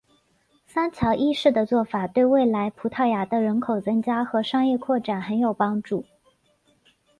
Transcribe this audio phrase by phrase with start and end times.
[0.65, 6.03] 桑乔一世的做法对未来葡萄牙的人口增加和商业扩展很有帮助。